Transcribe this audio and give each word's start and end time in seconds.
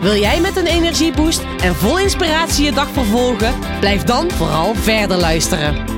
Wil 0.00 0.16
jij 0.16 0.40
met 0.40 0.56
een 0.56 0.66
energieboost 0.66 1.42
en 1.62 1.74
vol 1.74 1.98
inspiratie 1.98 2.64
je 2.64 2.72
dag 2.72 2.88
vervolgen? 2.90 3.54
Blijf 3.80 4.02
dan 4.02 4.30
vooral 4.30 4.74
verder 4.74 5.16
luisteren. 5.16 5.97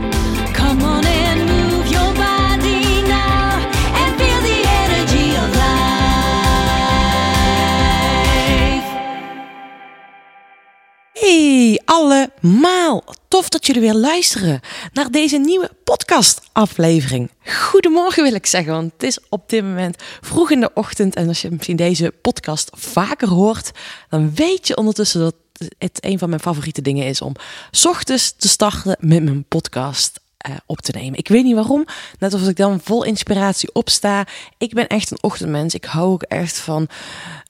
Hey 11.12 11.80
allemaal, 11.84 13.04
tof 13.28 13.48
dat 13.48 13.66
jullie 13.66 13.80
weer 13.80 13.94
luisteren 13.94 14.60
naar 14.92 15.10
deze 15.10 15.38
nieuwe 15.38 15.70
podcast-aflevering. 15.84 17.30
Goedemorgen 17.44 18.22
wil 18.22 18.34
ik 18.34 18.46
zeggen, 18.46 18.72
want 18.72 18.92
het 18.92 19.02
is 19.02 19.18
op 19.28 19.48
dit 19.48 19.62
moment 19.62 20.02
vroeg 20.20 20.50
in 20.50 20.60
de 20.60 20.70
ochtend. 20.74 21.14
En 21.14 21.28
als 21.28 21.42
je 21.42 21.50
misschien 21.50 21.76
deze 21.76 22.14
podcast 22.22 22.70
vaker 22.74 23.28
hoort, 23.28 23.70
dan 24.08 24.34
weet 24.34 24.66
je 24.66 24.76
ondertussen 24.76 25.20
dat 25.20 25.34
het 25.78 26.04
een 26.04 26.18
van 26.18 26.28
mijn 26.28 26.40
favoriete 26.40 26.82
dingen 26.82 27.06
is 27.06 27.20
om 27.20 27.34
ochtends 27.82 28.34
te 28.36 28.48
starten 28.48 28.96
met 29.00 29.22
mijn 29.22 29.44
podcast 29.44 30.20
eh, 30.36 30.54
op 30.66 30.80
te 30.80 30.92
nemen. 30.92 31.18
Ik 31.18 31.28
weet 31.28 31.44
niet 31.44 31.54
waarom, 31.54 31.84
net 32.18 32.32
als 32.32 32.46
ik 32.46 32.56
dan 32.56 32.80
vol 32.82 33.04
inspiratie 33.04 33.72
opsta. 33.72 34.26
Ik 34.58 34.74
ben 34.74 34.86
echt 34.86 35.10
een 35.10 35.22
ochtendmens. 35.22 35.74
Ik 35.74 35.84
hou 35.84 36.12
ook 36.12 36.22
echt 36.22 36.58
van 36.58 36.88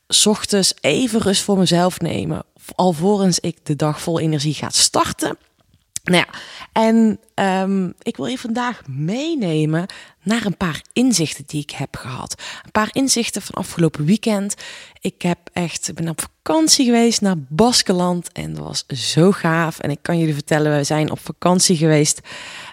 's 0.08 0.26
ochtends 0.26 0.74
even 0.80 1.20
rust 1.20 1.42
voor 1.42 1.58
mezelf 1.58 2.00
nemen. 2.00 2.42
Alvorens 2.74 3.38
ik 3.38 3.58
de 3.62 3.76
dag 3.76 4.00
vol 4.00 4.20
energie 4.20 4.54
ga 4.54 4.68
starten. 4.70 5.38
Nou 6.04 6.24
ja, 6.26 6.38
en 6.72 7.20
ehm, 7.34 7.90
ik 8.02 8.16
wil 8.16 8.26
je 8.26 8.38
vandaag 8.38 8.82
meenemen 8.86 9.86
naar 10.22 10.46
een 10.46 10.56
paar 10.56 10.82
inzichten 10.92 11.44
die 11.46 11.62
ik 11.62 11.70
heb 11.70 11.96
gehad. 11.96 12.42
Een 12.64 12.70
paar 12.70 12.88
inzichten 12.92 13.42
van 13.42 13.54
afgelopen 13.54 14.04
weekend. 14.04 14.54
Ik 15.00 15.22
heb 15.22 15.38
echt, 15.52 15.94
ben 15.94 16.08
op 16.08 16.20
vakantie 16.20 16.84
geweest 16.84 17.20
naar 17.20 17.38
Baskeland 17.38 18.32
en 18.32 18.54
dat 18.54 18.64
was 18.64 18.86
zo 18.86 19.32
gaaf. 19.32 19.78
En 19.78 19.90
ik 19.90 19.98
kan 20.02 20.18
jullie 20.18 20.34
vertellen, 20.34 20.76
we 20.76 20.84
zijn 20.84 21.10
op 21.10 21.18
vakantie 21.20 21.76
geweest 21.76 22.20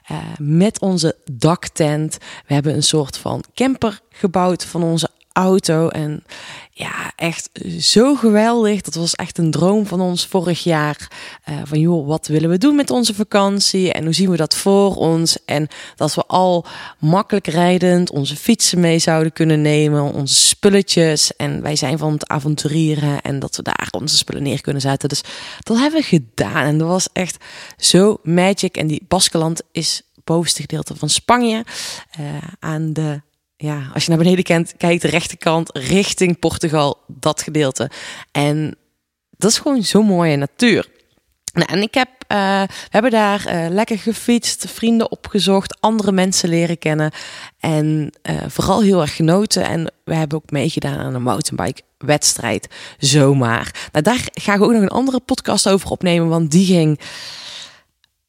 eh, 0.06 0.18
met 0.38 0.80
onze 0.80 1.16
daktent. 1.32 2.18
We 2.48 2.54
hebben 2.54 2.76
een 2.76 2.84
soort 2.84 3.18
van 3.18 3.44
camper 3.54 4.00
gebouwd 4.10 4.66
van 4.66 4.84
onze 4.84 5.07
auto. 5.38 5.88
En 5.88 6.24
ja, 6.72 7.12
echt 7.16 7.50
zo 7.80 8.16
geweldig. 8.16 8.82
Dat 8.82 8.96
was 8.96 9.16
echt 9.16 9.38
een 9.38 9.52
droom 9.52 9.86
van 9.86 10.02
ons 10.02 10.26
vorig 10.26 10.64
jaar. 10.64 11.12
Eh, 11.44 11.56
van 11.64 11.80
joh, 11.80 12.08
wat 12.08 12.28
willen 12.28 12.50
we 12.50 12.58
doen 12.58 12.76
met 12.76 12.90
onze 12.90 13.14
vakantie? 13.14 13.94
En 13.94 14.04
hoe 14.04 14.14
zien 14.14 14.30
we 14.30 14.38
dat 14.38 14.56
voor 14.56 14.96
ons? 14.96 15.38
En 15.46 15.68
dat 15.96 16.16
we 16.16 16.24
al 16.26 16.66
makkelijk 17.00 17.48
rijdend 17.48 18.12
onze 18.12 18.36
fietsen 18.36 18.80
mee 18.80 19.00
zouden 19.00 19.34
kunnen 19.34 19.62
nemen. 19.62 20.14
Onze 20.14 20.36
spulletjes. 20.36 21.36
En 21.36 21.62
wij 21.62 21.76
zijn 21.76 21.98
van 21.98 22.14
het 22.14 22.28
avonturieren. 22.28 23.22
En 23.22 23.40
dat 23.40 23.56
we 23.56 23.62
daar 23.62 23.88
onze 23.92 24.18
spullen 24.18 24.44
neer 24.44 24.62
kunnen 24.62 24.82
zetten. 24.82 25.10
Dus 25.10 25.22
dat 25.60 25.78
hebben 25.78 26.00
we 26.00 26.06
gedaan. 26.06 26.66
En 26.66 26.78
dat 26.78 26.88
was 26.88 27.08
echt 27.14 27.44
zo 27.78 28.18
magic. 28.24 28.78
En 28.78 28.88
die 28.88 29.06
Baskeland 29.08 29.62
is 29.72 30.02
bovenste 30.24 30.62
gedeelte 30.62 30.96
van 30.96 31.10
Spanje. 31.10 31.66
eh, 32.12 32.26
aan 32.60 32.94
de 32.94 33.22
ja, 33.58 33.90
als 33.94 34.04
je 34.04 34.10
naar 34.10 34.20
beneden 34.20 34.44
kijkt, 34.44 34.74
kijkt 34.78 35.02
de 35.02 35.08
rechterkant 35.08 35.70
richting 35.78 36.40
Portugal, 36.40 36.98
dat 37.08 37.42
gedeelte. 37.42 37.92
En 38.32 38.76
dat 39.38 39.52
is 39.52 39.58
gewoon 39.58 39.84
zo'n 39.84 40.06
mooie 40.06 40.36
natuur. 40.36 40.88
Nou, 41.54 41.72
en 41.72 41.82
ik 41.82 41.94
heb, 41.94 42.10
eh, 42.28 42.62
we 42.62 42.90
hebben 42.90 43.12
daar 43.12 43.46
eh, 43.46 43.70
lekker 43.70 44.00
gefietst, 44.00 44.66
vrienden 44.70 45.12
opgezocht, 45.12 45.82
andere 45.82 46.12
mensen 46.12 46.50
leren 46.50 46.78
kennen. 46.78 47.12
En 47.60 48.12
eh, 48.22 48.36
vooral 48.48 48.82
heel 48.82 49.02
erg 49.02 49.16
genoten. 49.16 49.64
En 49.64 49.92
we 50.04 50.16
hebben 50.16 50.38
ook 50.38 50.52
meegedaan 50.52 50.98
aan 50.98 51.14
een 51.14 51.22
mountainbike 51.22 51.82
wedstrijd, 51.98 52.68
zomaar. 52.98 53.90
Nou, 53.92 54.04
daar 54.04 54.28
ga 54.34 54.54
ik 54.54 54.62
ook 54.62 54.72
nog 54.72 54.82
een 54.82 54.88
andere 54.88 55.20
podcast 55.20 55.70
over 55.70 55.90
opnemen, 55.90 56.28
want 56.28 56.52
die 56.52 56.66
ging 56.66 57.00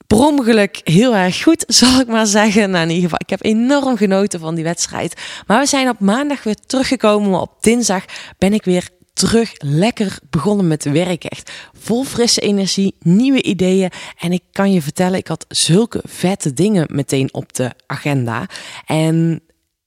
per 0.09 0.19
ongeluk 0.19 0.81
heel 0.85 1.15
erg 1.15 1.43
goed, 1.43 1.65
zal 1.81 2.01
ik 2.01 2.07
maar 2.07 2.27
zeggen. 2.27 2.71
Nou, 2.71 2.83
in 2.83 2.89
ieder 2.89 3.03
geval, 3.03 3.19
ik 3.21 3.31
heb 3.31 3.45
enorm 3.45 3.97
genoten 3.97 4.41
van 4.41 4.55
die 4.55 4.65
wedstrijd. 4.65 5.21
Maar 5.47 5.61
we 5.61 5.67
zijn 5.67 5.89
op 5.89 6.01
maandag 6.01 6.43
weer 6.43 6.57
teruggekomen. 6.67 7.41
Op 7.41 7.53
dinsdag 7.61 8.05
ben 8.39 8.53
ik 8.53 8.65
weer 8.65 8.89
terug 9.13 9.53
lekker 9.59 10.19
begonnen 10.31 10.67
met 10.67 10.85
werk. 10.85 11.25
Echt 11.25 11.53
vol 11.73 12.05
frisse 12.05 12.41
energie, 12.41 12.95
nieuwe 13.01 13.43
ideeën. 13.43 13.91
En 14.19 14.33
ik 14.33 14.43
kan 14.53 14.73
je 14.73 14.83
vertellen, 14.83 15.19
ik 15.19 15.29
had 15.29 15.45
zulke 15.49 16.01
vette 16.05 16.53
dingen 16.53 16.87
meteen 16.91 17.35
op 17.35 17.53
de 17.53 17.73
agenda. 17.87 18.47
En 18.87 19.43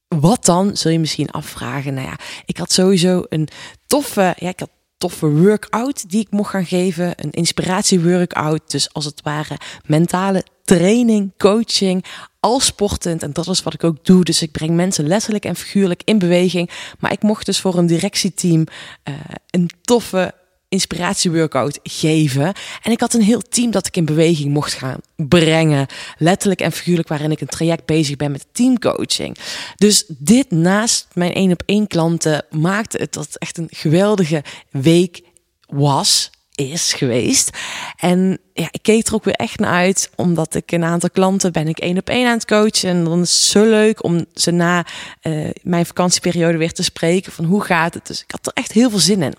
wat 0.07 0.45
dan, 0.45 0.77
zul 0.77 0.91
je 0.91 0.99
misschien 0.99 1.31
afvragen. 1.31 1.93
Nou 1.93 2.07
ja, 2.07 2.15
ik 2.45 2.57
had 2.57 2.71
sowieso 2.71 3.23
een 3.29 3.47
toffe, 3.87 4.33
ja, 4.37 4.49
ik 4.49 4.59
had 4.59 4.69
toffe 5.01 5.29
workout 5.29 6.09
die 6.09 6.21
ik 6.21 6.31
mocht 6.31 6.49
gaan 6.49 6.65
geven. 6.65 7.13
Een 7.15 7.31
inspiratieworkout. 7.31 8.71
Dus 8.71 8.93
als 8.93 9.05
het 9.05 9.21
ware 9.23 9.57
mentale 9.85 10.43
training, 10.63 11.31
coaching, 11.37 12.05
al 12.39 12.59
sportend. 12.59 13.23
En 13.23 13.33
dat 13.33 13.47
is 13.47 13.63
wat 13.63 13.73
ik 13.73 13.83
ook 13.83 14.05
doe. 14.05 14.23
Dus 14.23 14.41
ik 14.41 14.51
breng 14.51 14.75
mensen 14.75 15.07
letterlijk 15.07 15.45
en 15.45 15.55
figuurlijk 15.55 16.01
in 16.05 16.19
beweging. 16.19 16.69
Maar 16.99 17.11
ik 17.11 17.21
mocht 17.21 17.45
dus 17.45 17.59
voor 17.59 17.77
een 17.77 17.85
directieteam 17.85 18.65
eh, 19.03 19.13
een 19.49 19.69
toffe 19.81 20.33
inspiratieworkout 20.71 21.79
geven. 21.83 22.53
En 22.81 22.91
ik 22.91 22.99
had 22.99 23.13
een 23.13 23.21
heel 23.21 23.41
team 23.41 23.71
dat 23.71 23.87
ik 23.87 23.97
in 23.97 24.05
beweging 24.05 24.53
mocht 24.53 24.73
gaan 24.73 24.99
brengen. 25.15 25.87
Letterlijk 26.17 26.61
en 26.61 26.71
figuurlijk 26.71 27.07
waarin 27.07 27.31
ik 27.31 27.41
een 27.41 27.47
traject 27.47 27.85
bezig 27.85 28.15
ben 28.15 28.31
met 28.31 28.45
teamcoaching. 28.51 29.37
Dus 29.75 30.03
dit 30.07 30.51
naast 30.51 31.07
mijn 31.13 31.33
één 31.33 31.51
op 31.51 31.63
één 31.65 31.87
klanten 31.87 32.45
maakte 32.49 32.97
het 32.97 33.13
dat 33.13 33.25
het 33.25 33.37
echt 33.37 33.57
een 33.57 33.67
geweldige 33.71 34.43
week 34.69 35.21
was 35.67 36.29
is 36.55 36.93
geweest. 36.93 37.57
En 37.97 38.39
ja, 38.53 38.67
ik 38.71 38.81
keek 38.81 39.07
er 39.07 39.13
ook 39.13 39.23
weer 39.23 39.33
echt 39.33 39.59
naar 39.59 39.73
uit, 39.73 40.09
omdat 40.15 40.55
ik 40.55 40.71
een 40.71 40.83
aantal 40.83 41.09
klanten 41.09 41.51
ben 41.51 41.67
ik 41.67 41.79
één 41.79 41.97
op 41.97 42.09
één 42.09 42.27
aan 42.27 42.33
het 42.33 42.45
coachen. 42.45 42.89
En 42.89 43.03
dan 43.03 43.21
is 43.21 43.31
het 43.31 43.39
zo 43.39 43.63
leuk 43.63 44.03
om 44.03 44.25
ze 44.33 44.51
na 44.51 44.85
eh, 45.21 45.49
mijn 45.61 45.85
vakantieperiode 45.85 46.57
weer 46.57 46.73
te 46.73 46.83
spreken 46.83 47.31
van 47.31 47.45
hoe 47.45 47.63
gaat 47.63 47.93
het. 47.93 48.07
Dus 48.07 48.21
ik 48.21 48.31
had 48.31 48.47
er 48.47 48.53
echt 48.53 48.71
heel 48.71 48.89
veel 48.89 48.99
zin 48.99 49.21
in. 49.21 49.33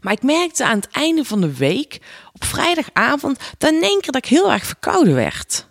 Maar 0.00 0.12
ik 0.12 0.22
merkte 0.22 0.64
aan 0.64 0.76
het 0.76 0.88
einde 0.90 1.24
van 1.24 1.40
de 1.40 1.56
week, 1.56 2.00
op 2.32 2.44
vrijdagavond, 2.44 3.38
dan 3.58 3.74
in 3.74 3.82
één 3.82 4.00
keer 4.00 4.12
dat 4.12 4.24
ik 4.24 4.30
heel 4.30 4.52
erg 4.52 4.66
verkouden 4.66 5.14
werd. 5.14 5.66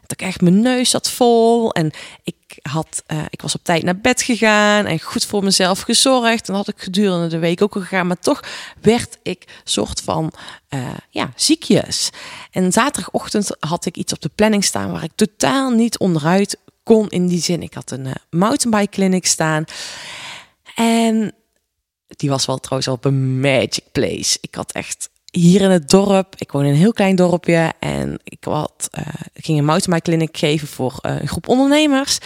Dat 0.00 0.20
ik 0.20 0.26
echt 0.26 0.40
mijn 0.40 0.60
neus 0.60 0.90
zat 0.90 1.10
vol 1.10 1.72
en 1.72 1.90
ik, 2.22 2.58
had, 2.62 3.02
eh, 3.06 3.24
ik 3.30 3.42
was 3.42 3.54
op 3.54 3.64
tijd 3.64 3.82
naar 3.82 4.00
bed 4.00 4.22
gegaan 4.22 4.86
en 4.86 5.00
goed 5.00 5.24
voor 5.24 5.44
mezelf 5.44 5.80
gezorgd. 5.80 6.48
En 6.48 6.54
dat 6.54 6.66
had 6.66 6.74
ik 6.74 6.82
gedurende 6.82 7.26
de 7.26 7.38
week 7.38 7.62
ook 7.62 7.74
al 7.74 7.80
gegaan, 7.80 8.06
maar 8.06 8.18
toch 8.18 8.40
werd 8.80 9.18
ik 9.22 9.44
soort 9.64 10.00
van 10.00 10.32
eh, 10.68 10.88
ja, 11.10 11.32
ziekjes. 11.36 12.10
En 12.50 12.72
zaterdagochtend 12.72 13.56
had 13.60 13.86
ik 13.86 13.96
iets 13.96 14.12
op 14.12 14.20
de 14.20 14.30
planning 14.34 14.64
staan 14.64 14.92
waar 14.92 15.02
ik 15.02 15.12
totaal 15.14 15.70
niet 15.70 15.98
onderuit 15.98 16.58
kon 16.82 17.08
in 17.08 17.26
die 17.26 17.42
zin. 17.42 17.62
Ik 17.62 17.74
had 17.74 17.90
een 17.90 18.06
uh, 18.06 18.12
mountainbike 18.30 18.90
clinic 18.90 19.26
staan 19.26 19.64
en 20.74 21.34
die 22.08 22.30
was 22.30 22.46
wel 22.46 22.58
trouwens 22.58 22.88
op 22.90 23.04
een 23.04 23.40
magic 23.40 23.84
place. 23.92 24.38
Ik 24.40 24.54
had 24.54 24.72
echt 24.72 25.10
hier 25.30 25.60
in 25.60 25.70
het 25.70 25.88
dorp, 25.88 26.34
ik 26.38 26.52
woon 26.52 26.64
in 26.64 26.70
een 26.70 26.76
heel 26.76 26.92
klein 26.92 27.16
dorpje 27.16 27.72
en 27.78 28.18
ik 28.24 28.44
had, 28.44 28.90
ik 29.32 29.44
ging 29.44 29.58
een 29.58 29.64
mountainbike 29.64 30.10
clinic 30.10 30.36
geven 30.36 30.68
voor 30.68 30.98
uh, 31.02 31.20
een 31.20 31.28
groep 31.28 31.48
ondernemers. 31.48 32.18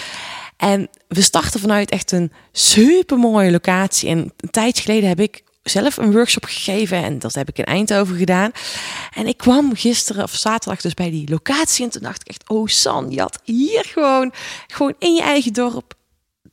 En 0.56 0.88
we 1.08 1.23
starten 1.23 1.61
vanuit 1.61 1.90
echt 1.90 2.12
een 2.12 2.32
super 2.52 3.19
mooie 3.19 3.50
locatie. 3.50 4.08
En 4.08 4.19
een 4.37 4.50
tijdje 4.50 4.82
geleden 4.82 5.08
heb 5.08 5.20
ik 5.20 5.43
zelf 5.62 5.96
een 5.96 6.12
workshop 6.12 6.44
gegeven 6.44 7.02
en 7.02 7.19
dat 7.19 7.35
heb 7.35 7.49
ik 7.49 7.58
in 7.58 7.64
Eindhoven 7.64 8.17
gedaan. 8.17 8.50
En 9.14 9.26
ik 9.26 9.37
kwam 9.37 9.75
gisteren 9.76 10.23
of 10.23 10.35
zaterdag 10.35 10.81
dus 10.81 10.94
bij 10.94 11.11
die 11.11 11.31
locatie 11.31 11.85
en 11.85 11.90
toen 11.90 12.02
dacht 12.02 12.20
ik 12.20 12.28
echt, 12.28 12.49
oh 12.49 12.67
San, 12.67 13.11
je 13.11 13.20
had 13.20 13.40
hier 13.44 13.85
gewoon, 13.85 14.32
gewoon 14.67 14.94
in 14.99 15.14
je 15.14 15.23
eigen 15.23 15.52
dorp 15.52 15.94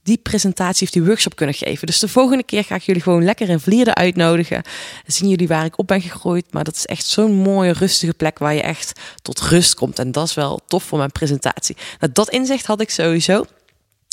die 0.03 0.17
presentatie 0.17 0.87
of 0.87 0.93
die 0.93 1.03
workshop 1.03 1.35
kunnen 1.35 1.55
geven. 1.55 1.87
Dus 1.87 1.99
de 1.99 2.07
volgende 2.07 2.43
keer 2.43 2.63
ga 2.63 2.75
ik 2.75 2.81
jullie 2.81 3.01
gewoon 3.01 3.23
lekker 3.23 3.49
in 3.49 3.59
Vlieren 3.59 3.95
uitnodigen. 3.95 4.63
Dan 4.63 5.15
zien 5.15 5.29
jullie 5.29 5.47
waar 5.47 5.65
ik 5.65 5.77
op 5.77 5.87
ben 5.87 6.01
gegroeid. 6.01 6.45
Maar 6.53 6.63
dat 6.63 6.75
is 6.75 6.85
echt 6.85 7.05
zo'n 7.05 7.33
mooie, 7.33 7.71
rustige 7.71 8.13
plek 8.13 8.39
waar 8.39 8.53
je 8.53 8.61
echt 8.61 8.99
tot 9.21 9.41
rust 9.41 9.73
komt. 9.73 9.99
En 9.99 10.11
dat 10.11 10.27
is 10.27 10.33
wel 10.33 10.59
tof 10.67 10.83
voor 10.83 10.97
mijn 10.97 11.11
presentatie. 11.11 11.77
Nou, 11.99 12.11
dat 12.13 12.29
inzicht 12.29 12.65
had 12.65 12.81
ik 12.81 12.89
sowieso. 12.89 13.45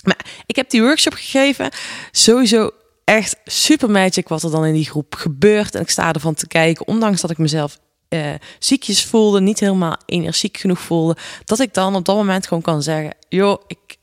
Maar 0.04 0.26
ik 0.46 0.56
heb 0.56 0.70
die 0.70 0.82
workshop 0.82 1.14
gegeven. 1.14 1.70
Sowieso 2.10 2.70
echt 3.04 3.36
super 3.44 3.90
magic 3.90 4.28
wat 4.28 4.42
er 4.42 4.50
dan 4.50 4.64
in 4.64 4.74
die 4.74 4.84
groep 4.84 5.14
gebeurt. 5.14 5.74
En 5.74 5.80
ik 5.80 5.90
sta 5.90 6.12
ervan 6.12 6.34
te 6.34 6.46
kijken, 6.46 6.86
ondanks 6.86 7.20
dat 7.20 7.30
ik 7.30 7.38
mezelf 7.38 7.78
eh, 8.08 8.34
ziekjes 8.58 9.04
voelde, 9.04 9.40
niet 9.40 9.60
helemaal 9.60 9.96
energiek 10.06 10.56
genoeg 10.56 10.80
voelde, 10.80 11.16
dat 11.44 11.60
ik 11.60 11.74
dan 11.74 11.94
op 11.94 12.04
dat 12.04 12.16
moment 12.16 12.46
gewoon 12.46 12.62
kan 12.62 12.82
zeggen: 12.82 13.14
joh, 13.28 13.62
ik 13.66 13.95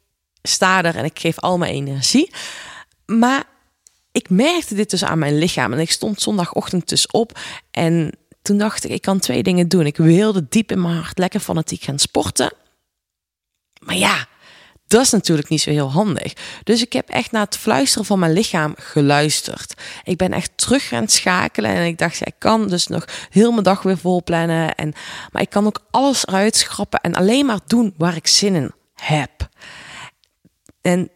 sta 0.43 0.83
er 0.83 0.95
en 0.95 1.05
ik 1.05 1.19
geef 1.19 1.39
al 1.39 1.57
mijn 1.57 1.73
energie. 1.73 2.33
Maar 3.05 3.43
ik 4.11 4.29
merkte 4.29 4.75
dit 4.75 4.89
dus 4.89 5.03
aan 5.03 5.19
mijn 5.19 5.37
lichaam 5.37 5.73
en 5.73 5.79
ik 5.79 5.91
stond 5.91 6.21
zondagochtend 6.21 6.89
dus 6.89 7.07
op 7.07 7.39
en 7.71 8.17
toen 8.41 8.57
dacht 8.57 8.83
ik, 8.83 8.91
ik 8.91 9.01
kan 9.01 9.19
twee 9.19 9.43
dingen 9.43 9.67
doen. 9.67 9.85
Ik 9.85 9.97
wilde 9.97 10.45
diep 10.49 10.71
in 10.71 10.81
mijn 10.81 10.95
hart 10.95 11.17
lekker 11.17 11.39
fanatiek 11.39 11.83
gaan 11.83 11.99
sporten. 11.99 12.53
Maar 13.79 13.95
ja, 13.95 14.27
dat 14.87 15.01
is 15.01 15.09
natuurlijk 15.09 15.49
niet 15.49 15.61
zo 15.61 15.69
heel 15.69 15.91
handig. 15.91 16.33
Dus 16.63 16.81
ik 16.81 16.93
heb 16.93 17.09
echt 17.09 17.31
naar 17.31 17.45
het 17.45 17.57
fluisteren 17.57 18.05
van 18.05 18.19
mijn 18.19 18.33
lichaam 18.33 18.73
geluisterd. 18.77 19.81
Ik 20.03 20.17
ben 20.17 20.31
echt 20.31 20.51
terug 20.55 20.87
gaan 20.87 21.07
schakelen 21.07 21.71
en 21.71 21.85
ik 21.85 21.97
dacht, 21.97 22.27
ik 22.27 22.35
kan 22.37 22.67
dus 22.67 22.87
nog 22.87 23.05
heel 23.29 23.51
mijn 23.51 23.63
dag 23.63 23.81
weer 23.81 23.97
vol 23.97 24.23
plannen. 24.23 24.75
En, 24.75 24.93
maar 25.31 25.41
ik 25.41 25.49
kan 25.49 25.65
ook 25.65 25.85
alles 25.91 26.27
eruit 26.27 26.55
schrappen 26.55 27.01
en 27.01 27.13
alleen 27.13 27.45
maar 27.45 27.59
doen 27.67 27.93
waar 27.97 28.15
ik 28.15 28.27
zin 28.27 28.55
in 28.55 28.71
heb. 28.93 29.49
En 30.83 31.09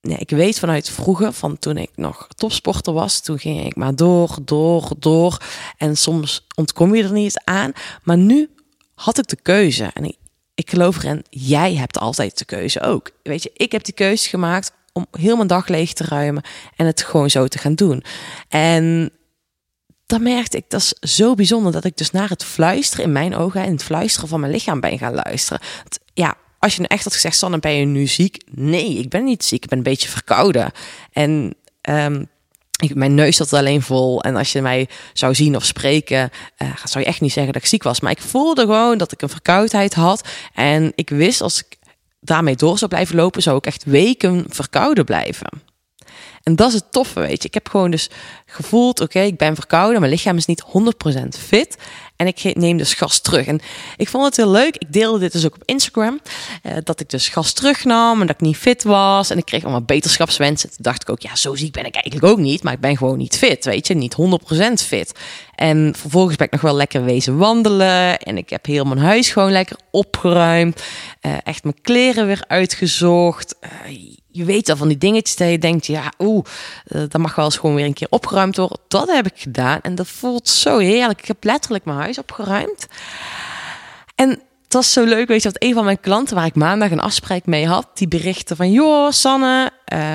ja, 0.00 0.18
ik 0.18 0.30
weet 0.30 0.58
vanuit 0.58 0.90
vroeger, 0.90 1.32
van 1.32 1.58
toen 1.58 1.76
ik 1.76 1.90
nog 1.94 2.28
topsporter 2.34 2.92
was, 2.92 3.20
toen 3.20 3.38
ging 3.38 3.64
ik 3.64 3.76
maar 3.76 3.94
door, 3.94 4.36
door, 4.42 4.90
door. 4.98 5.42
En 5.76 5.96
soms 5.96 6.46
ontkom 6.54 6.94
je 6.94 7.02
er 7.02 7.12
niet 7.12 7.40
aan. 7.44 7.72
Maar 8.02 8.16
nu 8.16 8.50
had 8.94 9.18
ik 9.18 9.28
de 9.28 9.38
keuze. 9.42 9.90
En 9.94 10.16
ik, 10.54 10.70
geloof 10.70 10.96
erin, 10.96 11.24
jij 11.30 11.74
hebt 11.74 11.98
altijd 11.98 12.38
de 12.38 12.44
keuze 12.44 12.80
ook. 12.80 13.10
Weet 13.22 13.42
je, 13.42 13.50
ik 13.54 13.72
heb 13.72 13.84
die 13.84 13.94
keuze 13.94 14.28
gemaakt 14.28 14.72
om 14.92 15.06
heel 15.10 15.36
mijn 15.36 15.48
dag 15.48 15.68
leeg 15.68 15.92
te 15.92 16.04
ruimen 16.04 16.42
en 16.76 16.86
het 16.86 17.02
gewoon 17.02 17.30
zo 17.30 17.46
te 17.46 17.58
gaan 17.58 17.74
doen. 17.74 18.04
En 18.48 19.10
dan 20.06 20.22
merkte 20.22 20.56
ik, 20.56 20.64
dat 20.68 20.80
is 20.80 21.16
zo 21.16 21.34
bijzonder 21.34 21.72
dat 21.72 21.84
ik 21.84 21.96
dus 21.96 22.10
naar 22.10 22.28
het 22.28 22.44
fluisteren 22.44 23.04
in 23.04 23.12
mijn 23.12 23.36
ogen 23.36 23.62
en 23.62 23.72
het 23.72 23.82
fluisteren 23.82 24.28
van 24.28 24.40
mijn 24.40 24.52
lichaam 24.52 24.80
ben 24.80 24.98
gaan 24.98 25.14
luisteren. 25.14 25.60
Ja, 26.14 26.36
als 26.58 26.74
je 26.74 26.80
nu 26.80 26.86
echt 26.86 27.04
had 27.04 27.12
gezegd, 27.12 27.36
Sanne, 27.36 27.58
ben 27.58 27.72
je 27.72 27.84
nu 27.84 28.06
ziek? 28.06 28.42
Nee, 28.50 28.98
ik 28.98 29.08
ben 29.08 29.24
niet 29.24 29.44
ziek. 29.44 29.62
Ik 29.62 29.68
ben 29.68 29.78
een 29.78 29.84
beetje 29.84 30.08
verkouden. 30.08 30.72
En 31.12 31.54
ehm, 31.80 32.24
ik, 32.82 32.94
mijn 32.94 33.14
neus 33.14 33.36
zat 33.36 33.52
alleen 33.52 33.82
vol. 33.82 34.22
En 34.22 34.36
als 34.36 34.52
je 34.52 34.62
mij 34.62 34.88
zou 35.12 35.34
zien 35.34 35.56
of 35.56 35.64
spreken, 35.64 36.30
uh, 36.58 36.68
zou 36.84 37.04
je 37.04 37.10
echt 37.10 37.20
niet 37.20 37.32
zeggen 37.32 37.52
dat 37.52 37.62
ik 37.62 37.68
ziek 37.68 37.82
was. 37.82 38.00
Maar 38.00 38.10
ik 38.10 38.20
voelde 38.20 38.60
gewoon 38.60 38.98
dat 38.98 39.12
ik 39.12 39.22
een 39.22 39.28
verkoudheid 39.28 39.94
had. 39.94 40.28
En 40.54 40.92
ik 40.94 41.08
wist 41.08 41.40
als 41.40 41.58
ik 41.58 41.76
daarmee 42.20 42.56
door 42.56 42.78
zou 42.78 42.90
blijven 42.90 43.16
lopen, 43.16 43.42
zou 43.42 43.56
ik 43.56 43.66
echt 43.66 43.84
weken 43.84 44.44
verkouden 44.48 45.04
blijven. 45.04 45.48
En 46.46 46.56
dat 46.56 46.68
is 46.68 46.74
het 46.74 46.92
toffe, 46.92 47.20
weet 47.20 47.42
je. 47.42 47.48
Ik 47.48 47.54
heb 47.54 47.68
gewoon 47.68 47.90
dus 47.90 48.10
gevoeld, 48.46 49.00
oké, 49.00 49.20
ik 49.20 49.36
ben 49.36 49.54
verkouden, 49.54 50.00
mijn 50.00 50.12
lichaam 50.12 50.36
is 50.36 50.46
niet 50.46 50.64
100% 51.14 51.28
fit. 51.38 51.76
En 52.16 52.26
ik 52.26 52.54
neem 52.54 52.76
dus 52.76 52.94
gas 52.94 53.20
terug. 53.20 53.46
En 53.46 53.60
ik 53.96 54.08
vond 54.08 54.24
het 54.24 54.36
heel 54.36 54.50
leuk. 54.50 54.76
Ik 54.76 54.92
deelde 54.92 55.18
dit 55.18 55.32
dus 55.32 55.44
ook 55.44 55.54
op 55.54 55.62
Instagram. 55.64 56.20
Uh, 56.62 56.72
dat 56.84 57.00
ik 57.00 57.10
dus 57.10 57.28
gas 57.28 57.52
terugnam 57.52 58.20
en 58.20 58.26
dat 58.26 58.36
ik 58.36 58.46
niet 58.46 58.56
fit 58.56 58.82
was. 58.82 59.30
En 59.30 59.38
ik 59.38 59.44
kreeg 59.44 59.62
allemaal 59.62 59.82
beterschapswensen. 59.82 60.68
Toen 60.68 60.78
dacht 60.80 61.02
ik 61.02 61.10
ook, 61.10 61.20
ja, 61.20 61.36
zo 61.36 61.54
ziek 61.54 61.72
ben 61.72 61.84
ik 61.84 61.94
eigenlijk 61.94 62.32
ook 62.32 62.38
niet. 62.38 62.62
Maar 62.62 62.72
ik 62.72 62.80
ben 62.80 62.96
gewoon 62.96 63.18
niet 63.18 63.36
fit, 63.36 63.64
weet 63.64 63.86
je. 63.86 63.94
Niet 63.94 64.16
100% 64.20 64.72
fit. 64.72 65.12
En 65.54 65.94
vervolgens 65.96 66.36
ben 66.36 66.46
ik 66.46 66.52
nog 66.52 66.62
wel 66.62 66.76
lekker 66.76 67.04
wezen 67.04 67.36
wandelen. 67.36 68.18
En 68.18 68.36
ik 68.36 68.50
heb 68.50 68.66
heel 68.66 68.84
mijn 68.84 69.00
huis 69.00 69.30
gewoon 69.30 69.52
lekker 69.52 69.76
opgeruimd. 69.90 70.82
Uh, 71.22 71.32
echt 71.44 71.62
mijn 71.62 71.80
kleren 71.82 72.26
weer 72.26 72.44
uitgezocht. 72.46 73.54
Uh, 73.60 74.14
je 74.36 74.44
weet 74.44 74.68
al 74.68 74.76
van 74.76 74.88
die 74.88 74.98
dingetjes 74.98 75.36
dat 75.36 75.50
je 75.50 75.58
denkt, 75.58 75.86
ja, 75.86 76.12
oeh, 76.18 76.44
dat 76.84 77.16
mag 77.16 77.34
wel 77.34 77.44
eens 77.44 77.56
gewoon 77.56 77.74
weer 77.74 77.84
een 77.84 77.92
keer 77.92 78.10
opgeruimd 78.10 78.56
worden. 78.56 78.78
Dat 78.88 79.08
heb 79.10 79.26
ik 79.26 79.40
gedaan 79.40 79.80
en 79.82 79.94
dat 79.94 80.08
voelt 80.08 80.48
zo 80.48 80.78
heerlijk. 80.78 81.18
Ik 81.20 81.26
heb 81.26 81.44
letterlijk 81.44 81.84
mijn 81.84 81.98
huis 81.98 82.18
opgeruimd. 82.18 82.86
En 84.14 84.28
het 84.64 84.74
was 84.74 84.92
zo 84.92 85.04
leuk, 85.04 85.28
weet 85.28 85.42
je, 85.42 85.50
dat 85.50 85.62
een 85.62 85.74
van 85.74 85.84
mijn 85.84 86.00
klanten, 86.00 86.36
waar 86.36 86.46
ik 86.46 86.54
maandag 86.54 86.90
een 86.90 87.00
afspraak 87.00 87.46
mee 87.46 87.66
had, 87.66 87.86
die 87.94 88.08
berichtte 88.08 88.56
van, 88.56 88.72
joh, 88.72 89.10
Sanne, 89.10 89.70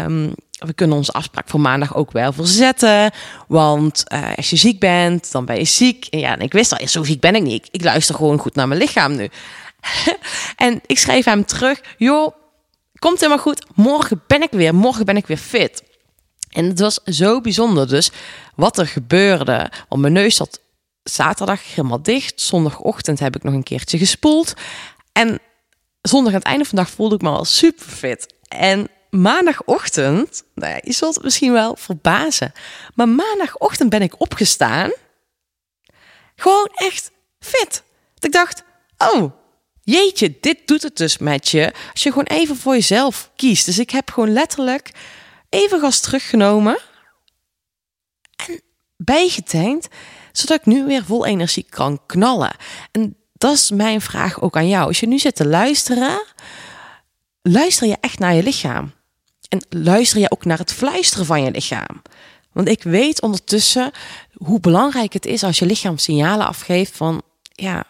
um, 0.06 0.34
we 0.66 0.74
kunnen 0.74 0.98
onze 0.98 1.12
afspraak 1.12 1.50
voor 1.50 1.60
maandag 1.60 1.96
ook 1.96 2.12
wel 2.12 2.34
verzetten. 2.34 3.12
Want 3.48 4.04
uh, 4.14 4.34
als 4.36 4.50
je 4.50 4.56
ziek 4.56 4.80
bent, 4.80 5.32
dan 5.32 5.46
ben 5.46 5.58
je 5.58 5.66
ziek. 5.66 6.06
En 6.06 6.20
ja, 6.20 6.34
en 6.34 6.40
ik 6.40 6.54
wist 6.54 6.80
al, 6.80 6.88
zo 6.88 7.04
ziek 7.04 7.20
ben 7.20 7.36
ik 7.36 7.44
niet. 7.44 7.68
Ik 7.72 7.84
luister 7.84 8.16
gewoon 8.16 8.38
goed 8.38 8.56
naar 8.56 8.68
mijn 8.68 8.80
lichaam 8.80 9.16
nu. 9.16 9.30
en 10.56 10.82
ik 10.86 10.98
schreef 10.98 11.26
hem 11.26 11.46
terug, 11.46 11.82
joh, 11.98 12.34
komt 13.02 13.20
helemaal 13.20 13.44
goed. 13.44 13.66
Morgen 13.76 14.24
ben 14.28 14.42
ik 14.42 14.52
weer, 14.52 14.76
morgen 14.76 15.06
ben 15.06 15.18
ik 15.18 15.28
weer 15.28 15.38
fit. 15.38 15.84
En 16.50 16.66
het 16.66 16.80
was 16.80 17.00
zo 17.04 17.42
bijzonder 17.42 17.88
dus 17.88 18.12
wat 18.56 18.78
er 18.78 18.88
gebeurde. 18.88 19.72
Want 19.90 20.02
mijn 20.02 20.14
neus 20.14 20.36
zat 20.36 20.60
zaterdag 21.04 21.70
helemaal 21.70 22.02
dicht. 22.02 22.42
Zondagochtend 22.42 23.20
heb 23.20 23.36
ik 23.36 23.44
nog 23.44 23.54
een 23.54 23.64
keertje 23.64 23.98
gespoeld. 23.98 24.54
En 25.12 25.40
zondag 26.02 26.34
aan 26.34 26.40
het 26.40 26.48
einde 26.48 26.66
van 26.66 26.78
de 26.78 26.84
dag 26.84 26.94
voelde 26.94 27.16
ik 27.16 27.22
me 27.22 27.30
al 27.30 27.46
super 27.46 27.86
fit. 27.86 28.34
En 28.48 28.90
maandagochtend, 29.10 30.44
nou 30.56 30.80
je 30.84 30.92
zult 30.92 31.16
het 31.16 31.24
misschien 31.24 31.52
wel 31.52 31.76
verbazen. 31.76 32.52
Maar 32.96 33.10
maandagochtend 33.10 33.90
ben 33.90 34.02
ik 34.02 34.20
opgestaan. 34.20 34.92
Gewoon 36.36 36.70
echt 36.74 37.12
fit. 37.40 37.84
Dat 38.14 38.24
ik 38.24 38.32
dacht, 38.32 38.64
oh, 38.98 39.32
jeetje, 39.84 40.38
dit 40.42 40.58
doet 40.66 40.82
het 40.82 40.98
dus 40.98 41.18
met 41.18 41.50
je. 41.50 41.74
Als 41.92 42.04
je 42.04 42.10
gewoon 42.10 42.26
even 42.26 42.56
voor 42.56 42.74
jezelf 42.74 43.32
kiest. 43.36 43.66
Dus 43.66 43.80
ik 43.80 43.90
heb 43.90 44.12
gewoon 44.12 44.34
letterlijk 44.34 44.92
even 45.50 45.80
gas 45.80 46.00
teruggenomen. 46.00 46.80
En 48.36 48.62
bijgetankt, 48.98 49.88
zodat 50.32 50.60
ik 50.60 50.66
nu 50.66 50.86
weer 50.86 51.06
vol 51.06 51.26
energie 51.26 51.66
kan 51.70 52.00
knallen. 52.06 52.56
En 52.92 53.16
dat 53.34 53.54
is 53.54 53.72
mijn 53.72 54.02
vraag 54.02 54.42
ook 54.42 54.56
aan 54.56 54.68
jou. 54.68 54.88
Als 54.88 55.00
je 55.00 55.08
nu 55.08 55.20
zit 55.20 55.36
te 55.36 55.48
luisteren, 55.48 56.24
luister 57.42 57.88
je 57.88 57.98
echt 58.00 58.20
naar 58.20 58.34
je 58.34 58.44
lichaam. 58.44 58.92
En 59.50 59.66
luister 59.70 60.20
je 60.20 60.32
ook 60.32 60.46
naar 60.46 60.58
het 60.58 60.74
fluisteren 60.74 61.26
van 61.26 61.44
je 61.44 61.52
lichaam. 61.52 62.02
Want 62.52 62.68
ik 62.68 62.84
weet 62.84 63.22
ondertussen 63.22 63.92
hoe 64.34 64.60
belangrijk 64.60 65.14
het 65.14 65.26
is 65.26 65.44
als 65.44 65.60
je 65.60 65.66
lichaam 65.66 65.98
signalen 65.98 66.48
afgeeft 66.48 66.98
van 66.98 67.22
ja, 67.52 67.86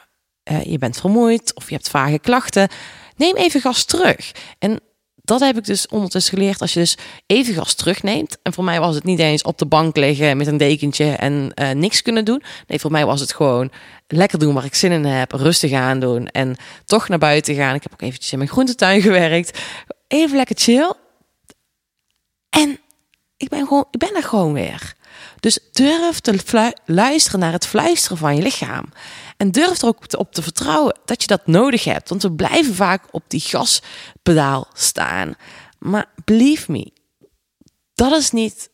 uh, 0.52 0.64
je 0.64 0.78
bent 0.78 0.98
vermoeid 0.98 1.56
of 1.56 1.70
je 1.70 1.76
hebt 1.76 1.90
vage 1.90 2.20
klachten. 2.20 2.70
Neem 3.16 3.36
even 3.36 3.62
gas 3.62 3.86
terug. 3.86 4.32
En 4.60 4.80
dat 5.24 5.40
heb 5.40 5.58
ik 5.58 5.66
dus 5.66 5.88
ondertussen 5.88 6.38
geleerd. 6.38 6.62
Als 6.62 6.74
je 6.74 6.80
dus 6.80 6.98
even 7.26 7.54
gas 7.54 7.74
terugneemt. 7.74 8.38
En 8.44 8.54
voor 8.54 8.64
mij 8.64 8.80
was 8.80 8.96
het 8.96 9.04
niet 9.04 9.20
eens 9.20 9.44
op 9.44 9.58
de 9.58 9.66
bank 9.66 9.96
liggen 9.96 10.38
met 10.38 10.48
een 10.48 10.58
dekentje 10.58 11.12
en 11.12 11.52
uh, 11.56 11.70
niks 11.70 12.02
kunnen 12.02 12.26
doen. 12.26 12.44
Nee, 12.68 12.80
voor 12.80 12.92
mij 12.92 13.06
was 13.06 13.20
het 13.20 13.34
gewoon 13.34 13.72
lekker 14.08 14.40
doen 14.40 14.54
waar 14.54 14.66
ik 14.66 14.76
zin 14.76 14.92
in 14.92 15.06
heb. 15.06 15.32
Rustig 15.32 15.72
aan 15.72 16.00
doen 16.00 16.28
en 16.28 16.56
toch 16.86 17.08
naar 17.08 17.20
buiten 17.20 17.56
gaan. 17.56 17.76
Ik 17.76 17.84
heb 17.84 17.94
ook 17.94 18.02
eventjes 18.02 18.32
in 18.32 18.38
mijn 18.38 18.50
groentetuin 18.50 19.02
gewerkt. 19.02 19.60
Even 20.08 20.36
lekker 20.36 20.56
chill. 20.60 20.94
En 22.50 22.80
ik 23.38 23.50
ben, 23.50 23.68
gewoon, 23.68 23.88
ik 23.92 24.00
ben 24.00 24.16
er 24.16 24.24
gewoon 24.24 24.54
weer. 24.54 24.96
Dus 25.40 25.60
durf 25.72 26.20
te 26.20 26.74
luisteren 26.86 27.40
naar 27.40 27.52
het 27.52 27.66
fluisteren 27.66 28.18
van 28.18 28.36
je 28.36 28.42
lichaam. 28.42 28.86
En 29.38 29.52
durf 29.52 29.82
er 29.82 29.88
ook 29.88 30.18
op 30.18 30.34
te 30.34 30.42
vertrouwen 30.42 31.00
dat 31.06 31.22
je 31.22 31.28
dat 31.28 31.48
nodig 31.48 31.84
hebt. 31.84 32.10
Want 32.10 32.22
we 32.22 32.32
blijven 32.32 32.76
vaak 32.76 33.04
op 33.12 33.24
die 33.28 33.40
gaspedaal 33.40 34.68
staan. 34.74 35.36
Maar 35.80 36.06
believe 36.26 36.72
me, 36.72 36.92
dat 37.94 38.12
is 38.12 38.32
niet 38.32 38.70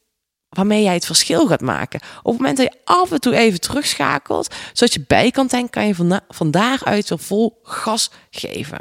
waarmee 0.49 0.83
jij 0.83 0.93
het 0.93 1.05
verschil 1.05 1.47
gaat 1.47 1.61
maken. 1.61 1.99
Op 2.17 2.31
het 2.31 2.41
moment 2.41 2.57
dat 2.57 2.73
je 2.73 2.79
af 2.83 3.11
en 3.11 3.19
toe 3.19 3.35
even 3.35 3.61
terugschakelt, 3.61 4.55
zodat 4.73 4.93
je 4.93 5.03
bij 5.07 5.31
kan 5.31 5.47
kan 5.69 5.87
je 5.87 5.95
van, 5.95 6.19
van 6.29 6.51
daaruit 6.51 7.09
weer 7.09 7.19
vol 7.19 7.59
gas 7.63 8.11
geven. 8.29 8.79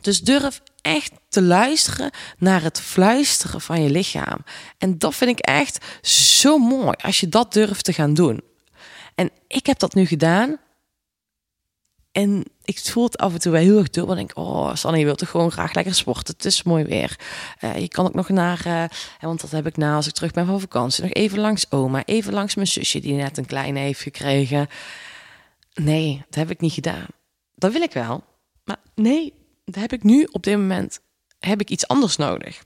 Dus 0.00 0.20
durf 0.20 0.60
echt 0.80 1.12
te 1.28 1.42
luisteren 1.42 2.10
naar 2.38 2.62
het 2.62 2.80
fluisteren 2.80 3.60
van 3.60 3.82
je 3.82 3.90
lichaam. 3.90 4.38
En 4.78 4.98
dat 4.98 5.14
vind 5.14 5.30
ik 5.30 5.38
echt 5.38 5.84
zo 6.06 6.58
mooi 6.58 6.94
als 7.02 7.20
je 7.20 7.28
dat 7.28 7.52
durft 7.52 7.84
te 7.84 7.92
gaan 7.92 8.14
doen. 8.14 8.40
En 9.14 9.30
ik 9.46 9.66
heb 9.66 9.78
dat 9.78 9.94
nu 9.94 10.06
gedaan. 10.06 10.58
En 12.12 12.44
ik 12.64 12.78
voel 12.78 13.04
het 13.04 13.18
af 13.18 13.32
en 13.32 13.40
toe 13.40 13.52
wel 13.52 13.60
heel 13.60 13.78
erg 13.78 13.90
dubbel. 13.90 14.14
Denk, 14.14 14.30
oh, 14.34 14.74
Sanne, 14.74 14.98
je 14.98 15.04
wilt 15.04 15.18
toch 15.18 15.28
gewoon 15.28 15.52
graag 15.52 15.74
lekker 15.74 15.94
sporten. 15.94 16.34
Het 16.34 16.44
is 16.44 16.62
mooi 16.62 16.84
weer. 16.84 17.18
Uh, 17.60 17.78
je 17.78 17.88
kan 17.88 18.06
ook 18.06 18.14
nog 18.14 18.28
naar, 18.28 18.62
uh, 18.66 18.84
want 19.20 19.40
dat 19.40 19.50
heb 19.50 19.66
ik 19.66 19.76
na 19.76 19.94
als 19.94 20.06
ik 20.06 20.12
terug 20.12 20.30
ben 20.30 20.46
van 20.46 20.60
vakantie, 20.60 21.02
nog 21.02 21.12
even 21.12 21.38
langs 21.38 21.70
oma, 21.70 22.04
even 22.04 22.32
langs 22.32 22.54
mijn 22.54 22.66
zusje 22.66 23.00
die 23.00 23.14
net 23.14 23.38
een 23.38 23.46
kleine 23.46 23.78
heeft 23.78 24.00
gekregen. 24.00 24.68
Nee, 25.74 26.24
dat 26.26 26.34
heb 26.34 26.50
ik 26.50 26.60
niet 26.60 26.72
gedaan. 26.72 27.06
Dat 27.54 27.72
wil 27.72 27.82
ik 27.82 27.92
wel. 27.92 28.24
Maar 28.64 28.78
nee, 28.94 29.32
heb 29.74 29.92
ik 29.92 30.02
nu 30.02 30.28
op 30.30 30.42
dit 30.42 30.56
moment 30.56 31.00
heb 31.38 31.60
ik 31.60 31.70
iets 31.70 31.86
anders 31.86 32.16
nodig. 32.16 32.64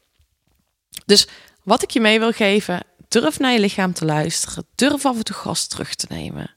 Dus 1.06 1.28
wat 1.62 1.82
ik 1.82 1.90
je 1.90 2.00
mee 2.00 2.18
wil 2.18 2.32
geven, 2.32 2.84
durf 3.08 3.38
naar 3.38 3.52
je 3.52 3.60
lichaam 3.60 3.92
te 3.92 4.04
luisteren. 4.04 4.66
Durf 4.75 5.06
af 5.06 5.16
en 5.16 5.25
toe 5.25 5.36
gas 5.36 5.66
terug 5.66 5.94
te 5.94 6.06
nemen. 6.08 6.56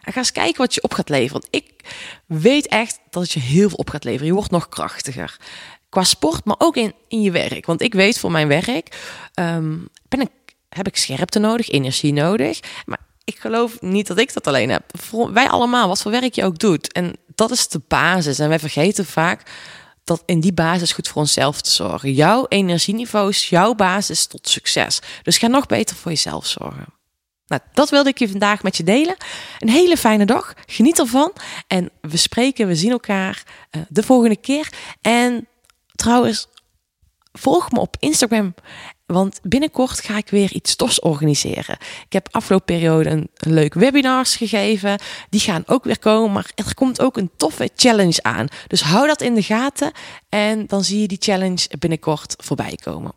En 0.00 0.12
ga 0.12 0.18
eens 0.18 0.32
kijken 0.32 0.60
wat 0.60 0.74
je 0.74 0.82
op 0.82 0.94
gaat 0.94 1.08
leveren. 1.08 1.40
Want 1.40 1.48
ik 1.50 1.94
weet 2.26 2.66
echt 2.66 3.00
dat 3.10 3.22
het 3.22 3.32
je 3.32 3.40
heel 3.40 3.68
veel 3.68 3.78
op 3.78 3.90
gaat 3.90 4.04
leveren. 4.04 4.26
Je 4.26 4.32
wordt 4.32 4.50
nog 4.50 4.68
krachtiger. 4.68 5.36
Qua 5.88 6.04
sport, 6.04 6.44
maar 6.44 6.56
ook 6.58 6.76
in, 6.76 6.94
in 7.08 7.22
je 7.22 7.30
werk. 7.30 7.66
Want 7.66 7.80
ik 7.80 7.94
weet 7.94 8.18
voor 8.18 8.30
mijn 8.30 8.48
werk 8.48 8.98
um, 9.34 9.88
ben 10.08 10.20
ik, 10.20 10.30
heb 10.68 10.86
ik 10.86 10.96
scherpte 10.96 11.38
nodig, 11.38 11.68
energie 11.68 12.12
nodig. 12.12 12.60
Maar 12.86 12.98
ik 13.24 13.38
geloof 13.38 13.80
niet 13.80 14.06
dat 14.06 14.18
ik 14.18 14.32
dat 14.32 14.46
alleen 14.46 14.70
heb. 14.70 14.84
Wij 15.10 15.48
allemaal, 15.48 15.88
wat 15.88 16.02
voor 16.02 16.10
werk 16.10 16.34
je 16.34 16.44
ook 16.44 16.58
doet. 16.58 16.92
En 16.92 17.16
dat 17.40 17.50
is 17.50 17.68
de 17.68 17.80
basis. 17.88 18.38
En 18.38 18.48
wij 18.48 18.58
vergeten 18.58 19.06
vaak 19.06 19.42
dat 20.04 20.22
in 20.26 20.40
die 20.40 20.52
basis 20.52 20.92
goed 20.92 21.08
voor 21.08 21.20
onszelf 21.20 21.60
te 21.60 21.70
zorgen. 21.70 22.12
Jouw 22.12 22.46
energieniveau 22.48 23.28
is 23.28 23.48
jouw 23.48 23.74
basis 23.74 24.26
tot 24.26 24.48
succes. 24.48 25.00
Dus 25.22 25.38
ga 25.38 25.46
nog 25.46 25.66
beter 25.66 25.96
voor 25.96 26.10
jezelf 26.10 26.46
zorgen. 26.46 26.86
Nou, 27.46 27.62
dat 27.72 27.90
wilde 27.90 28.08
ik 28.08 28.18
je 28.18 28.28
vandaag 28.28 28.62
met 28.62 28.76
je 28.76 28.82
delen. 28.82 29.16
Een 29.58 29.68
hele 29.68 29.96
fijne 29.96 30.24
dag. 30.24 30.54
Geniet 30.66 30.98
ervan. 30.98 31.32
En 31.66 31.90
we 32.00 32.16
spreken, 32.16 32.66
we 32.66 32.74
zien 32.74 32.90
elkaar 32.90 33.42
uh, 33.70 33.82
de 33.88 34.02
volgende 34.02 34.36
keer. 34.36 34.72
En 35.00 35.46
trouwens, 35.94 36.46
volg 37.32 37.70
me 37.70 37.80
op 37.80 37.96
Instagram. 37.98 38.54
Want 39.12 39.40
binnenkort 39.42 40.00
ga 40.00 40.16
ik 40.16 40.28
weer 40.28 40.52
iets 40.52 40.76
tofs 40.76 41.00
organiseren. 41.00 41.76
Ik 42.04 42.12
heb 42.12 42.28
afgelopen 42.30 42.76
periode 42.76 43.10
een, 43.10 43.30
leuk 43.34 43.74
webinars 43.74 44.36
gegeven. 44.36 44.98
Die 45.30 45.40
gaan 45.40 45.62
ook 45.66 45.84
weer 45.84 45.98
komen. 45.98 46.32
Maar 46.32 46.50
er 46.54 46.74
komt 46.74 47.00
ook 47.00 47.16
een 47.16 47.30
toffe 47.36 47.70
challenge 47.76 48.22
aan. 48.22 48.46
Dus 48.66 48.82
hou 48.82 49.06
dat 49.06 49.20
in 49.20 49.34
de 49.34 49.42
gaten. 49.42 49.92
En 50.28 50.66
dan 50.66 50.84
zie 50.84 51.00
je 51.00 51.08
die 51.08 51.18
challenge 51.20 51.68
binnenkort 51.78 52.34
voorbij 52.38 52.78
komen. 52.82 53.12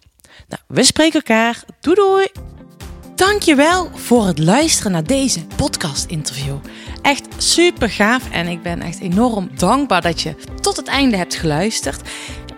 Nou, 0.48 0.62
we 0.68 0.84
spreken 0.84 1.14
elkaar. 1.14 1.64
Doei 1.82 1.96
doei! 1.96 2.28
Dankjewel 3.16 3.90
voor 3.94 4.26
het 4.26 4.40
luisteren 4.40 4.92
naar 4.92 5.04
deze 5.04 5.46
podcast 5.56 6.06
interview. 6.06 6.56
Echt 7.02 7.28
super 7.38 7.90
gaaf 7.90 8.30
en 8.32 8.48
ik 8.48 8.62
ben 8.62 8.82
echt 8.82 9.00
enorm 9.00 9.50
dankbaar 9.56 10.02
dat 10.02 10.22
je 10.22 10.36
tot 10.62 10.78
het 10.78 10.88
einde 10.88 11.18
hebt 11.18 11.36
geluisterd. 11.36 12.10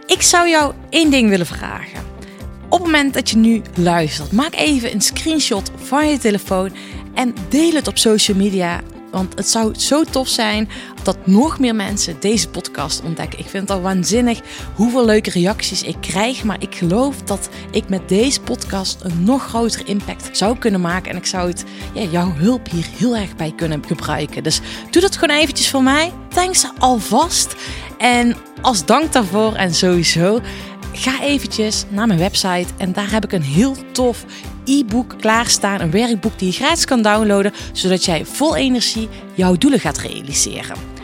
Ik 0.06 0.22
zou 0.22 0.50
jou 0.50 0.74
één 0.90 1.12
ding 1.12 1.30
willen 1.30 1.46
vragen. 1.46 2.15
Op 2.76 2.82
het 2.82 2.92
moment 2.92 3.14
dat 3.14 3.30
je 3.30 3.38
nu 3.38 3.62
luistert, 3.76 4.32
maak 4.32 4.56
even 4.56 4.94
een 4.94 5.02
screenshot 5.02 5.72
van 5.76 6.10
je 6.10 6.18
telefoon 6.18 6.76
en 7.14 7.34
deel 7.50 7.72
het 7.72 7.88
op 7.88 7.98
social 7.98 8.38
media. 8.38 8.82
Want 9.12 9.38
het 9.38 9.50
zou 9.50 9.80
zo 9.80 10.04
tof 10.04 10.28
zijn 10.28 10.70
dat 11.04 11.18
nog 11.24 11.60
meer 11.60 11.76
mensen 11.76 12.20
deze 12.20 12.50
podcast 12.50 13.02
ontdekken. 13.04 13.40
Ik 13.40 13.46
vind 13.46 13.68
het 13.68 13.78
al 13.78 13.84
waanzinnig 13.84 14.40
hoeveel 14.74 15.06
leuke 15.06 15.30
reacties 15.30 15.84
ik 15.84 15.96
krijg. 16.00 16.44
Maar 16.44 16.62
ik 16.62 16.76
geloof 16.76 17.22
dat 17.22 17.50
ik 17.72 17.90
met 17.90 18.10
deze 18.10 18.42
podcast 18.42 19.02
een 19.04 19.24
nog 19.24 19.48
grotere 19.48 19.84
impact 19.84 20.38
zou 20.38 20.58
kunnen 20.58 20.82
maken. 20.82 21.12
En 21.12 21.18
ik 21.18 21.26
zou 21.26 21.48
het, 21.48 21.64
ja, 21.94 22.04
jouw 22.04 22.34
hulp 22.34 22.70
hier 22.70 22.88
heel 22.98 23.16
erg 23.16 23.36
bij 23.36 23.54
kunnen 23.56 23.84
gebruiken. 23.88 24.44
Dus 24.44 24.62
doe 24.90 25.02
dat 25.02 25.18
gewoon 25.18 25.38
eventjes 25.38 25.70
voor 25.70 25.84
mij. 25.84 26.14
Thanks 26.30 26.68
alvast. 26.78 27.56
En 27.98 28.36
als 28.62 28.86
dank 28.86 29.14
daarvoor 29.14 29.54
en 29.54 29.74
sowieso 29.74 30.42
ga 30.98 31.22
eventjes 31.22 31.84
naar 31.90 32.08
mijn 32.08 32.20
website 32.20 32.68
en 32.78 32.94
daar 32.94 33.12
heb 33.12 33.24
ik 33.24 33.32
een 33.32 33.44
heel 33.44 33.76
tof 33.92 34.26
e-book 34.66 35.16
klaarstaan. 35.20 35.82
Een 35.82 35.92
werkboek 35.92 36.40
die 36.40 36.48
je 36.48 36.54
gratis 36.54 36.86
kan 36.86 37.02
downloaden, 37.02 37.54
zodat 37.74 38.06
jij 38.06 38.26
vol 38.26 38.56
energie 38.56 39.10
jouw 39.34 39.56
doelen 39.56 39.80
gaat 39.80 39.98
realiseren. 39.98 40.95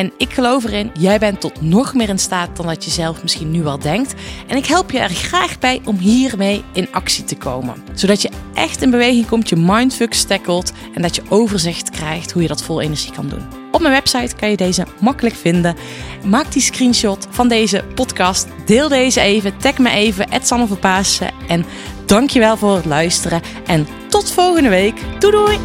En 0.00 0.12
ik 0.16 0.32
geloof 0.32 0.64
erin, 0.64 0.90
jij 0.98 1.18
bent 1.18 1.40
tot 1.40 1.60
nog 1.60 1.94
meer 1.94 2.08
in 2.08 2.18
staat 2.18 2.56
dan 2.56 2.66
dat 2.66 2.84
je 2.84 2.90
zelf 2.90 3.22
misschien 3.22 3.50
nu 3.50 3.62
wel 3.62 3.78
denkt. 3.78 4.14
En 4.46 4.56
ik 4.56 4.66
help 4.66 4.90
je 4.90 4.98
er 4.98 5.08
graag 5.08 5.58
bij 5.58 5.80
om 5.84 5.96
hiermee 5.98 6.64
in 6.72 6.88
actie 6.92 7.24
te 7.24 7.36
komen. 7.36 7.74
Zodat 7.94 8.22
je 8.22 8.30
echt 8.54 8.82
in 8.82 8.90
beweging 8.90 9.26
komt, 9.26 9.48
je 9.48 9.56
mindfuck 9.56 10.12
tackelt 10.14 10.72
en 10.94 11.02
dat 11.02 11.14
je 11.14 11.22
overzicht 11.28 11.90
krijgt 11.90 12.32
hoe 12.32 12.42
je 12.42 12.48
dat 12.48 12.62
vol 12.62 12.80
energie 12.80 13.12
kan 13.12 13.28
doen. 13.28 13.42
Op 13.72 13.80
mijn 13.80 13.92
website 13.92 14.36
kan 14.36 14.50
je 14.50 14.56
deze 14.56 14.86
makkelijk 15.00 15.34
vinden. 15.34 15.76
Maak 16.24 16.52
die 16.52 16.62
screenshot 16.62 17.26
van 17.30 17.48
deze 17.48 17.84
podcast. 17.94 18.48
Deel 18.66 18.88
deze 18.88 19.20
even. 19.20 19.56
Tag 19.58 19.78
me 19.78 19.90
even. 19.90 20.26
Sanne 20.42 20.66
Verpaassen. 20.66 21.30
En 21.48 21.64
dankjewel 22.06 22.56
voor 22.56 22.74
het 22.74 22.84
luisteren. 22.84 23.40
En 23.66 23.86
tot 24.08 24.30
volgende 24.30 24.68
week. 24.68 25.00
Doei 25.18 25.32
doei. 25.32 25.58